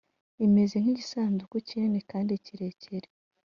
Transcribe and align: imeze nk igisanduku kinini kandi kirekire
imeze 0.45 0.75
nk 0.83 0.87
igisanduku 0.93 1.55
kinini 1.67 1.99
kandi 2.11 2.33
kirekire 2.45 3.07